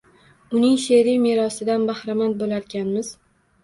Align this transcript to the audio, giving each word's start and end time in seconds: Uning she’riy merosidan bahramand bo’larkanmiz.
Uning 0.59 0.79
she’riy 0.85 1.21
merosidan 1.27 1.87
bahramand 1.93 2.43
bo’larkanmiz. 2.43 3.19